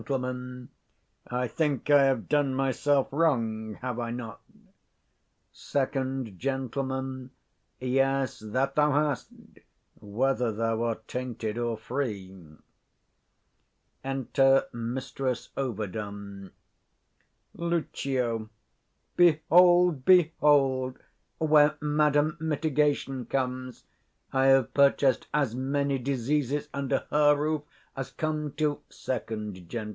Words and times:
_I 1.27 1.47
think 1.47 1.91
I 1.91 2.05
have 2.05 2.27
done 2.27 2.55
myself 2.55 3.09
wrong, 3.11 3.75
have 3.81 3.99
I 3.99 4.09
not? 4.09 4.41
40 4.45 4.57
Sec. 5.51 5.93
Gent. 6.37 7.29
Yes, 7.79 8.39
that 8.39 8.73
thou 8.73 8.93
hast, 8.93 9.27
whether 9.99 10.51
thou 10.51 10.81
art 10.81 11.07
tainted 11.07 11.59
or 11.59 11.77
free. 11.77 12.35
Lucio. 17.53 18.49
Behold, 19.15 20.05
behold, 20.05 20.97
where 21.37 21.75
Madam 21.79 22.37
Mitigation 22.39 23.25
comes! 23.27 23.83
I 24.33 24.45
have 24.47 24.73
purchased 24.73 25.27
as 25.31 25.53
many 25.53 25.99
diseases 25.99 26.69
under 26.73 27.05
her 27.11 27.35
roof 27.35 27.61
as 27.97 28.09
come 28.11 28.53
to 28.53 28.79
45 28.89 28.95
_Sec. 29.27 29.67
Gent. 29.67 29.89